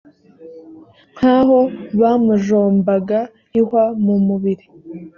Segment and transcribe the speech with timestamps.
[1.15, 1.59] nk’ aho
[1.99, 3.19] bamujombaga
[3.59, 4.65] ihwa mu mubiri.